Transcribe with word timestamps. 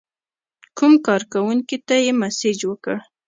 کوم 0.77 0.93
کارکونکي 1.07 1.77
ته 1.87 1.95
یې 2.05 2.11
مسیج 2.21 2.57
وکړ. 2.65 2.95